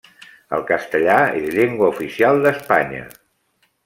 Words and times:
El 0.57 0.63
castellà 0.69 1.17
és 1.41 1.45
llengua 1.57 1.91
oficial 1.97 2.41
d'Espanya. 2.47 3.05